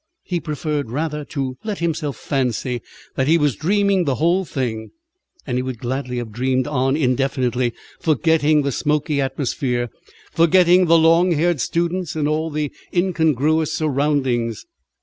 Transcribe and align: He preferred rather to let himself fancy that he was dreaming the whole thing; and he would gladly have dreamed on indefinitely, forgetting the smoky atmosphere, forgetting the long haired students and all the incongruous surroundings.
He 0.23 0.39
preferred 0.39 0.89
rather 0.89 1.23
to 1.25 1.59
let 1.63 1.77
himself 1.77 2.17
fancy 2.17 2.81
that 3.13 3.27
he 3.27 3.37
was 3.37 3.55
dreaming 3.55 4.05
the 4.05 4.15
whole 4.15 4.45
thing; 4.45 4.89
and 5.45 5.59
he 5.59 5.61
would 5.61 5.77
gladly 5.77 6.17
have 6.17 6.31
dreamed 6.31 6.65
on 6.65 6.97
indefinitely, 6.97 7.75
forgetting 7.99 8.63
the 8.63 8.71
smoky 8.71 9.21
atmosphere, 9.21 9.91
forgetting 10.31 10.87
the 10.87 10.97
long 10.97 11.33
haired 11.33 11.61
students 11.61 12.15
and 12.15 12.27
all 12.27 12.49
the 12.49 12.71
incongruous 12.91 13.73
surroundings. 13.73 14.65